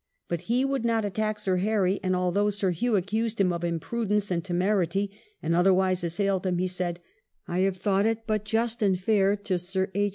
But 0.29 0.41
he 0.49 0.65
would 0.65 0.83
not 0.83 1.05
attack 1.05 1.37
Sir 1.37 1.57
Harry, 1.57 1.99
and, 2.01 2.15
although 2.15 2.49
Sir 2.49 2.71
Hew 2.71 2.95
accused 2.95 3.39
him 3.39 3.53
of 3.53 3.63
imprudence 3.63 4.31
and 4.31 4.43
temerity, 4.43 5.11
and 5.43 5.55
otherwise 5.55 6.03
assailed 6.03 6.43
him, 6.47 6.57
he 6.57 6.65
said," 6.67 6.99
I 7.47 7.59
have 7.59 7.77
thought 7.77 8.07
it 8.07 8.25
but 8.25 8.43
just 8.43 8.81
and 8.81 8.99
fair 8.99 9.35
to 9.35 9.59
Sir 9.59 9.91
H. 9.93 10.09